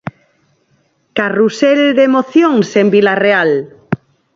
Carrusel 1.17 1.81
de 1.97 2.03
emocións 2.09 2.67
en 2.81 2.87
Vilarreal. 2.95 3.51